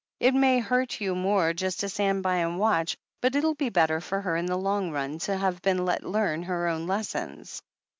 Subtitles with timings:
[0.19, 4.01] "It may hurt you more just to stand by and watch, but it'll be better
[4.01, 7.61] for her in the long run to have been let learn her own lessons."